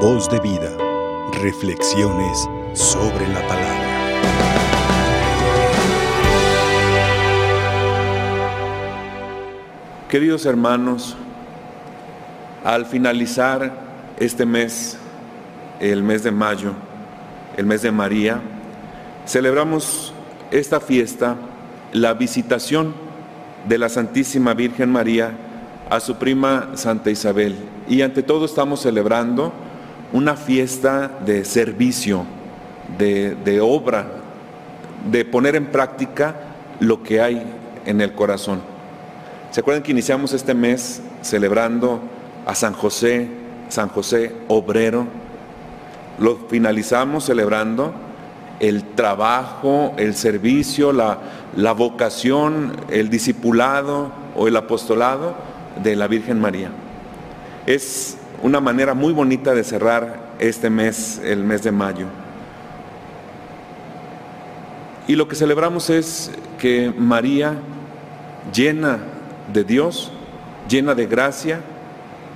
[0.00, 0.76] Voz de vida.
[1.40, 3.86] Reflexiones sobre la palabra.
[10.10, 11.16] Queridos hermanos,
[12.62, 13.72] al finalizar
[14.20, 14.98] este mes,
[15.80, 16.72] el mes de mayo,
[17.56, 18.42] el mes de María,
[19.26, 20.12] celebramos
[20.50, 21.36] esta fiesta,
[21.94, 22.94] la visitación
[23.66, 25.32] de la Santísima Virgen María
[25.88, 27.56] a su prima Santa Isabel.
[27.88, 29.52] Y ante todo estamos celebrando
[30.16, 32.24] una fiesta de servicio,
[32.96, 34.06] de, obra,
[35.10, 36.34] de poner en práctica
[36.80, 37.42] lo que hay
[37.84, 38.62] en el corazón.
[39.50, 42.00] ¿Se acuerdan que iniciamos este mes celebrando
[42.46, 43.28] a San José,
[43.68, 45.06] San José obrero?
[46.18, 47.92] Lo finalizamos celebrando
[48.58, 51.18] el trabajo, el servicio, la,
[51.56, 55.34] la vocación, el discipulado o el apostolado
[55.82, 56.70] de la Virgen María.
[57.66, 62.06] Es una manera muy bonita de cerrar este mes, el mes de mayo.
[65.08, 67.54] Y lo que celebramos es que María,
[68.52, 68.98] llena
[69.52, 70.10] de Dios,
[70.68, 71.60] llena de gracia,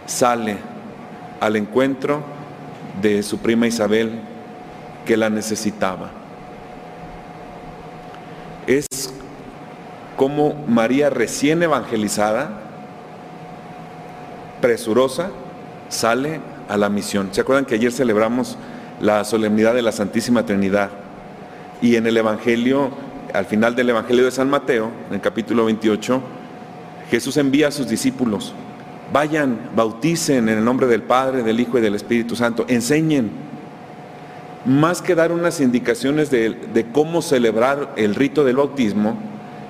[0.06, 0.58] sale
[1.40, 2.22] al encuentro
[3.00, 4.20] de su prima Isabel
[5.04, 6.10] que la necesitaba.
[8.66, 8.86] Es
[10.16, 12.60] como María recién evangelizada,
[14.60, 15.30] presurosa,
[15.90, 17.28] sale a la misión.
[17.32, 18.56] ¿Se acuerdan que ayer celebramos
[19.00, 20.90] la solemnidad de la Santísima Trinidad?
[21.82, 22.90] Y en el Evangelio,
[23.34, 26.22] al final del Evangelio de San Mateo, en el capítulo 28,
[27.10, 28.54] Jesús envía a sus discípulos,
[29.12, 33.30] vayan, bauticen en el nombre del Padre, del Hijo y del Espíritu Santo, enseñen.
[34.64, 39.18] Más que dar unas indicaciones de, cómo celebrar el rito del bautismo,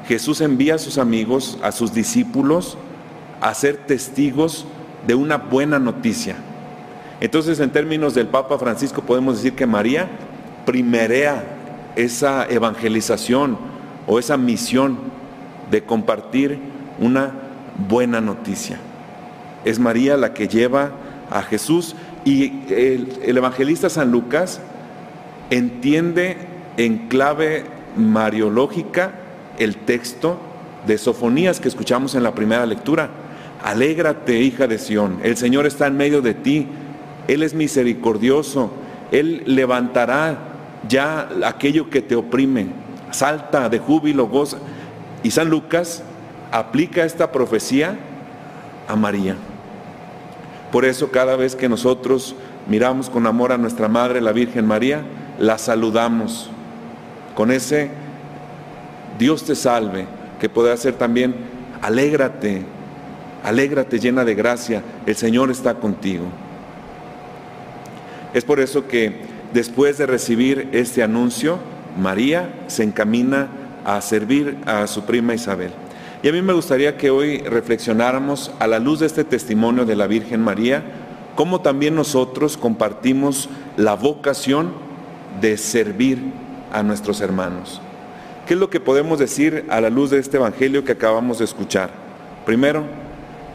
[0.06, 2.76] Jesús envía a sus amigos, a sus discípulos,
[3.40, 4.66] a ser testigos
[5.06, 6.36] de una buena noticia.
[7.20, 10.08] Entonces, en términos del Papa Francisco, podemos decir que María
[10.64, 11.44] primerea
[11.96, 13.58] esa evangelización
[14.06, 14.98] o esa misión
[15.70, 16.58] de compartir
[16.98, 17.32] una
[17.88, 18.78] buena noticia.
[19.64, 20.92] Es María la que lleva
[21.30, 21.94] a Jesús
[22.24, 24.60] y el, el evangelista San Lucas
[25.50, 26.36] entiende
[26.76, 27.64] en clave
[27.96, 29.12] mariológica
[29.58, 30.38] el texto
[30.86, 33.10] de Sofonías que escuchamos en la primera lectura.
[33.62, 36.66] Alégrate, hija de Sión, el Señor está en medio de ti,
[37.28, 38.70] Él es misericordioso,
[39.10, 40.38] Él levantará
[40.88, 42.68] ya aquello que te oprime,
[43.10, 44.58] salta de júbilo, goza.
[45.22, 46.02] Y San Lucas
[46.50, 47.98] aplica esta profecía
[48.88, 49.36] a María.
[50.72, 52.34] Por eso cada vez que nosotros
[52.68, 55.02] miramos con amor a nuestra Madre, la Virgen María,
[55.38, 56.50] la saludamos
[57.34, 57.90] con ese
[59.18, 60.06] Dios te salve,
[60.40, 61.34] que puede hacer también,
[61.82, 62.62] alégrate,
[63.42, 66.24] Alégrate llena de gracia, el Señor está contigo.
[68.34, 71.58] Es por eso que después de recibir este anuncio,
[71.98, 73.48] María se encamina
[73.84, 75.72] a servir a su prima Isabel.
[76.22, 79.96] Y a mí me gustaría que hoy reflexionáramos a la luz de este testimonio de
[79.96, 80.84] la Virgen María,
[81.34, 84.72] cómo también nosotros compartimos la vocación
[85.40, 86.18] de servir
[86.72, 87.80] a nuestros hermanos.
[88.46, 91.46] ¿Qué es lo que podemos decir a la luz de este Evangelio que acabamos de
[91.46, 91.90] escuchar?
[92.44, 92.84] Primero,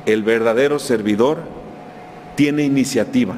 [0.06, 1.40] el verdadero servidor
[2.36, 3.36] tiene iniciativa.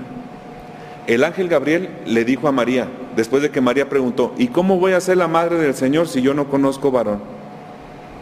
[1.08, 4.92] El ángel Gabriel le dijo a María, después de que María preguntó, ¿y cómo voy
[4.92, 7.22] a ser la madre del Señor si yo no conozco varón?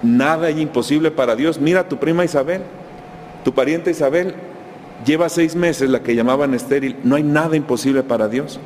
[0.04, 1.60] Nada es imposible para Dios.
[1.60, 2.62] Mira a tu prima Isabel,
[3.44, 4.36] tu pariente Isabel,
[5.04, 6.98] lleva seis meses la que llamaban estéril.
[7.04, 8.60] No hay nada imposible para Dios.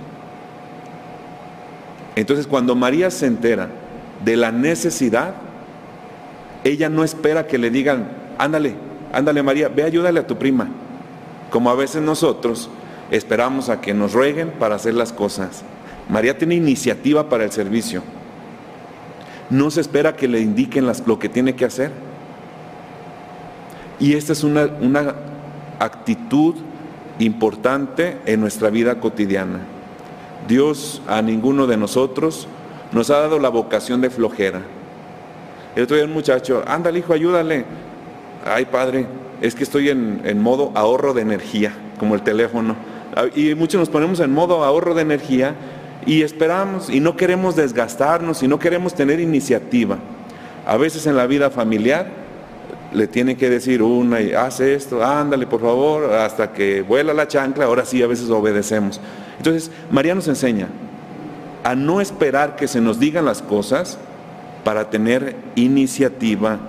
[2.18, 3.70] Entonces cuando María se entera
[4.26, 5.36] de la necesidad,
[6.66, 8.76] ella no espera que le digan, ándale,
[9.12, 10.68] ándale María, ve ayúdale a tu prima.
[11.50, 12.70] Como a veces nosotros
[13.12, 15.64] esperamos a que nos rueguen para hacer las cosas.
[16.10, 18.04] María tiene iniciativa para el servicio.
[19.50, 21.92] No se espera que le indiquen lo que tiene que hacer.
[24.00, 25.16] Y esta es una, una
[25.80, 26.56] actitud
[27.20, 29.60] importante en nuestra vida cotidiana.
[30.48, 32.48] Dios a ninguno de nosotros
[32.92, 34.62] nos ha dado la vocación de flojera.
[35.76, 37.66] El otro día un muchacho, ándale hijo, ayúdale
[38.46, 39.06] ay padre,
[39.42, 42.76] es que estoy en, modo ahorro de energía, como el teléfono.
[43.16, 45.56] Ah, y muchos nos ponemos en modo ahorro de energía
[46.06, 49.98] y esperamos y no queremos desgastarnos y no queremos tener iniciativa.
[50.66, 52.08] A veces en la vida familiar
[52.94, 57.28] le tiene que decir una y hace esto, ándale por favor, hasta que vuela la
[57.28, 59.00] chancla, ahora sí a veces obedecemos.
[59.38, 60.68] Entonces, María nos enseña
[61.64, 63.98] a no esperar que se nos digan las cosas
[64.64, 66.60] para tener iniciativa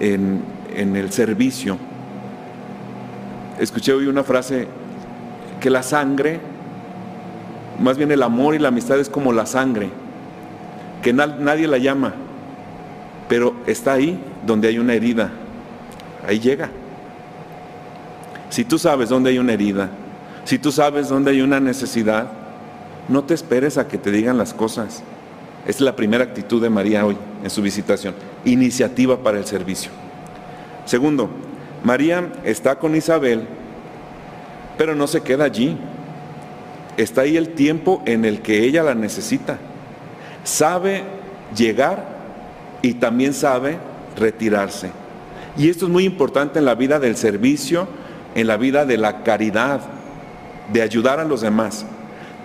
[0.00, 0.42] en,
[0.78, 1.76] en el servicio.
[3.58, 4.68] Escuché hoy una frase
[5.60, 6.40] que la sangre
[7.78, 9.90] más bien el amor y la amistad es como la sangre,
[11.02, 12.14] que nadie la llama,
[13.28, 15.30] pero está ahí donde hay una herida,
[16.26, 16.70] ahí llega.
[18.50, 19.90] Si tú sabes dónde hay una herida,
[20.44, 22.28] si tú sabes dónde hay una necesidad,
[23.08, 25.02] no te esperes a que te digan las cosas.
[25.66, 28.14] Es la primera actitud de María hoy en su visitación.
[28.44, 29.90] Iniciativa para el servicio.
[30.88, 31.28] Segundo,
[31.84, 33.42] María está con Isabel,
[34.78, 35.76] pero no se queda allí.
[36.96, 39.58] Está ahí el tiempo en el que ella la necesita.
[40.44, 41.02] Sabe
[41.54, 42.16] llegar
[42.80, 43.76] y también sabe
[44.16, 44.90] retirarse.
[45.58, 47.86] Y esto es muy importante en la vida del servicio,
[48.34, 49.82] en la vida de la caridad,
[50.72, 51.84] de ayudar a los demás.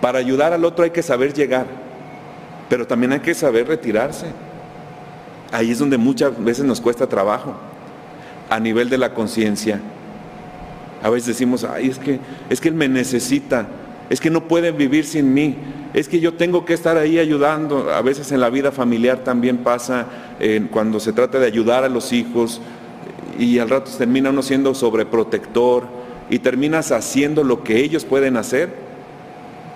[0.02, 1.64] Para ayudar al otro hay que saber llegar,
[2.68, 4.26] pero también hay que saber retirarse.
[5.50, 7.54] Ahí es donde muchas veces nos cuesta trabajo,
[8.54, 9.80] a nivel de la conciencia.
[11.02, 13.66] A veces decimos, ay, es que, es que Él me necesita,
[14.08, 15.56] es que no puede vivir sin mí,
[15.92, 17.90] es que yo tengo que estar ahí ayudando.
[17.92, 20.06] A veces en la vida familiar también pasa,
[20.38, 22.60] eh, cuando se trata de ayudar a los hijos,
[23.38, 25.88] y al rato termina uno siendo sobreprotector
[26.30, 28.70] y terminas haciendo lo que ellos pueden hacer.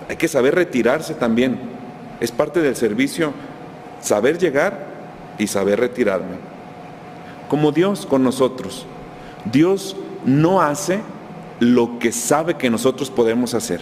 [0.09, 1.59] Hay que saber retirarse también.
[2.21, 3.33] Es parte del servicio
[4.01, 4.87] saber llegar
[5.37, 6.58] y saber retirarme.
[7.49, 8.87] Como Dios con nosotros.
[9.51, 11.01] Dios no hace
[11.61, 13.81] lo que sabe que nosotros podemos hacer.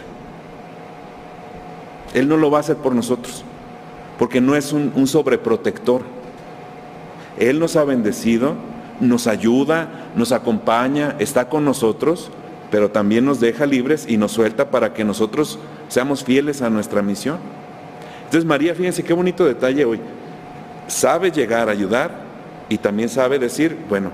[2.14, 3.44] Él no lo va a hacer por nosotros,
[4.18, 6.02] porque no es un, sobreprotector.
[7.38, 8.54] Él nos ha bendecido
[9.00, 12.30] nos ayuda, nos acompaña, está con nosotros,
[12.70, 15.58] pero también nos deja libres y nos suelta para que nosotros
[15.88, 17.38] seamos fieles a nuestra misión.
[18.24, 20.00] Entonces María, fíjense qué bonito detalle hoy.
[20.88, 22.25] Sabe llegar a ayudar
[22.68, 24.10] y también sabe decir, bueno,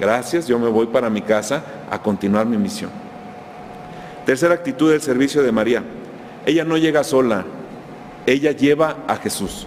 [0.00, 2.90] gracias, yo me voy para mi casa a continuar mi misión.
[4.24, 5.82] Tercera actitud del servicio de María.
[6.46, 7.44] Ella no llega sola,
[8.26, 9.66] ella lleva a Jesús.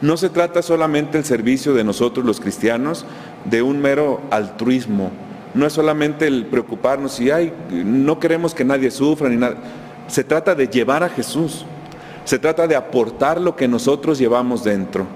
[0.00, 3.06] No se trata solamente el servicio de nosotros los cristianos
[3.44, 5.10] de un mero altruismo.
[5.54, 9.56] No es solamente el preocuparnos y ay, no queremos que nadie sufra ni nada.
[10.08, 11.64] Se trata de llevar a Jesús.
[12.24, 15.06] Se trata de aportar lo que nosotros llevamos dentro.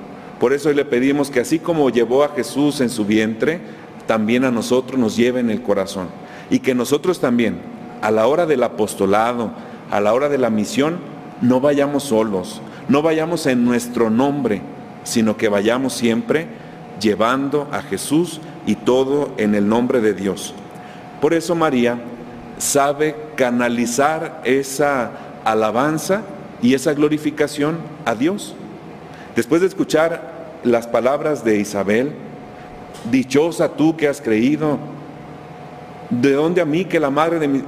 [0.40, 3.60] Por eso le pedimos que así como llevó a Jesús en su vientre,
[4.06, 6.08] también a nosotros nos lleve en el corazón.
[6.50, 7.58] Y que nosotros también,
[8.02, 9.50] a la hora del apostolado,
[9.90, 10.98] a la hora de la misión,
[11.40, 14.62] no vayamos solos, no vayamos en nuestro nombre,
[15.04, 16.46] sino que vayamos siempre
[17.00, 20.54] llevando a Jesús y todo en el nombre de Dios.
[21.20, 21.98] Por eso María
[22.58, 25.10] sabe canalizar esa
[25.44, 26.22] alabanza
[26.62, 28.54] y esa glorificación a Dios.
[29.36, 32.12] Después de escuchar las palabras de Isabel,
[33.10, 34.78] dichosa tú que has creído,
[36.08, 37.62] ¿de dónde a mí que la madre de mi...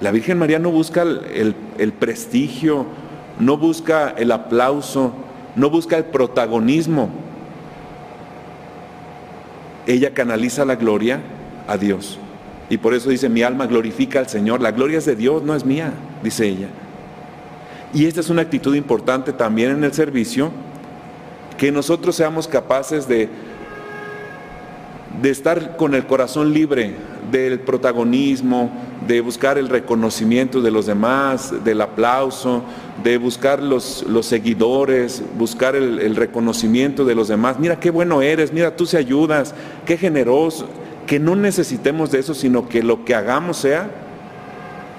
[0.00, 2.86] La Virgen María no busca el, el prestigio,
[3.38, 5.12] no busca el aplauso,
[5.56, 7.10] no busca el protagonismo.
[9.86, 11.20] Ella canaliza la gloria
[11.68, 12.18] a Dios.
[12.70, 14.60] Y por eso dice, mi alma glorifica al Señor.
[14.62, 15.92] La gloria es de Dios, no es mía,
[16.22, 16.68] dice ella.
[17.92, 20.50] Y esta es una actitud importante también en el servicio,
[21.58, 23.28] que nosotros seamos capaces de,
[25.22, 26.94] de estar con el corazón libre
[27.30, 28.70] del protagonismo,
[29.06, 32.62] de buscar el reconocimiento de los demás, del aplauso,
[33.02, 37.58] de buscar los, los seguidores, buscar el, el, reconocimiento de los demás.
[37.58, 40.68] Mira qué bueno eres, mira tú se ayudas, qué generoso.
[41.06, 43.90] Que no necesitemos de eso, sino que lo que hagamos sea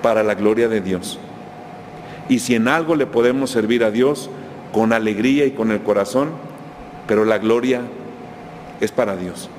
[0.03, 1.18] para la gloria de Dios.
[2.29, 4.29] Y si en algo le podemos servir a Dios,
[4.72, 6.29] con alegría y con el corazón,
[7.07, 7.81] pero la gloria
[8.81, 9.50] es para Dios,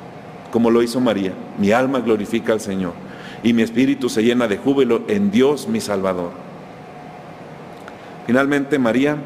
[0.50, 1.32] como lo hizo María.
[1.58, 2.92] Mi alma glorifica al Señor
[3.42, 6.30] y mi espíritu se llena de júbilo en Dios mi Salvador.
[8.26, 9.16] Finalmente María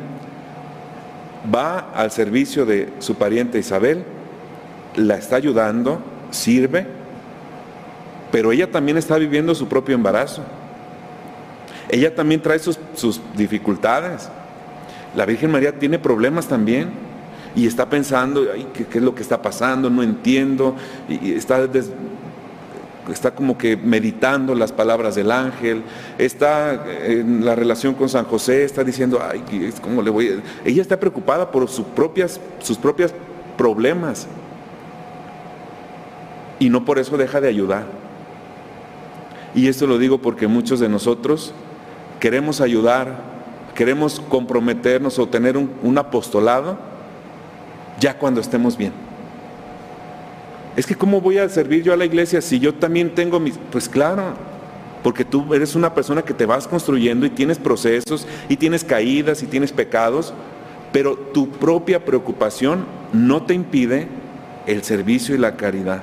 [1.52, 4.04] va al servicio de su pariente Isabel,
[4.96, 6.00] la está ayudando,
[6.30, 6.86] sirve,
[8.30, 10.42] pero ella también está viviendo su propio embarazo.
[11.88, 14.28] Ella también trae sus, sus dificultades.
[15.16, 17.09] La Virgen María tiene problemas también
[17.54, 19.90] y está pensando, Ay, ¿qué, ¿qué, es lo que está pasando?
[19.90, 20.74] No entiendo,
[21.08, 21.90] y está des,
[23.12, 25.82] está como que meditando las palabras del ángel,
[26.18, 30.68] está en la relación con San José, está diciendo, ay, ¿cómo le voy a...?
[30.68, 33.12] Ella está preocupada por sus propias, sus propios
[33.56, 34.26] problemas
[36.58, 37.86] y no por eso deja de ayudar.
[39.54, 41.52] Y esto lo digo porque muchos de nosotros
[42.20, 43.18] queremos ayudar,
[43.74, 46.89] queremos comprometernos o tener un, un apostolado
[48.00, 48.92] ya cuando estemos bien.
[50.76, 53.58] Es que ¿cómo voy a servir yo a la iglesia si yo también tengo mis...
[53.70, 54.34] Pues claro,
[55.02, 59.42] porque tú eres una persona que te vas construyendo y tienes procesos y tienes caídas
[59.42, 60.32] y tienes pecados,
[60.92, 64.08] pero tu propia preocupación no te impide
[64.66, 66.02] el servicio y la caridad.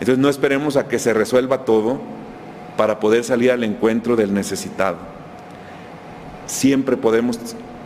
[0.00, 2.00] Entonces no esperemos a que se resuelva todo
[2.76, 4.98] para poder salir al encuentro del necesitado.
[6.46, 7.38] Siempre podemos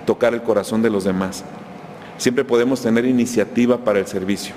[0.04, 1.44] tocar el corazón de los demás.
[2.22, 4.54] Siempre podemos tener iniciativa para el servicio.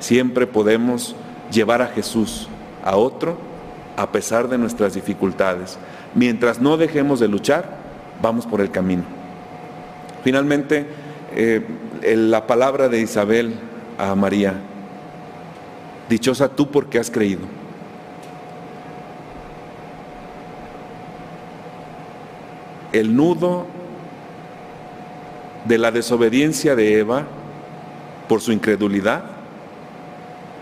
[0.00, 1.16] Siempre podemos
[1.50, 2.46] llevar a Jesús
[2.84, 3.38] a otro
[3.96, 5.78] a pesar de nuestras dificultades.
[6.14, 7.78] Mientras no dejemos de luchar,
[8.20, 9.02] vamos por el camino.
[10.22, 10.86] Finalmente,
[11.34, 11.66] eh,
[12.02, 13.54] la palabra de Isabel
[13.96, 14.52] a María,
[16.10, 17.46] dichosa tú porque has creído.
[22.92, 23.77] El nudo
[25.68, 27.26] de la desobediencia de Eva
[28.26, 29.22] por su incredulidad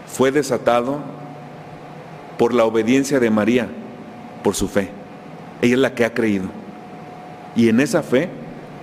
[0.08, 0.98] fue desatado
[2.36, 3.68] por la obediencia de María,
[4.42, 4.90] por su fe.
[5.62, 6.48] Ella es la que ha creído.
[7.54, 8.28] Y en esa fe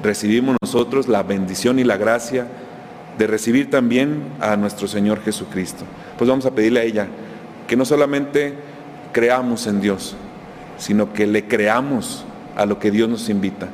[0.01, 2.47] recibimos nosotros la bendición y la gracia
[3.17, 5.83] de recibir también a nuestro Señor Jesucristo.
[6.17, 7.07] Pues vamos a pedirle a ella
[7.67, 8.53] que no solamente
[9.11, 10.15] creamos en Dios,
[10.77, 12.25] sino que le creamos
[12.55, 13.67] a lo que Dios nos invita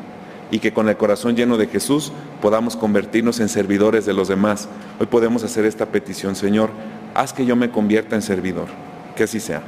[0.52, 4.68] y que con el corazón lleno de Jesús podamos convertirnos en servidores de los demás.
[5.00, 6.70] Hoy podemos hacer esta petición, Señor,
[7.14, 8.68] haz que yo me convierta en servidor.
[9.16, 9.62] Que así sea.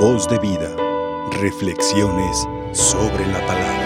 [0.00, 0.68] Voz de vida.
[1.40, 3.85] Reflexiones sobre la palabra.